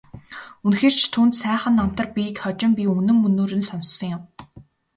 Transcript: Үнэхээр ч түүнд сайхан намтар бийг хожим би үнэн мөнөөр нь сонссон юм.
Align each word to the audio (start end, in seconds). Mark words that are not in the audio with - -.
Үнэхээр 0.65 0.95
ч 0.99 1.03
түүнд 1.13 1.33
сайхан 1.41 1.73
намтар 1.77 2.07
бийг 2.15 2.35
хожим 2.43 2.71
би 2.77 2.83
үнэн 2.97 3.17
мөнөөр 3.21 3.53
нь 3.59 3.67
сонссон 3.69 4.09
юм. 4.17 4.21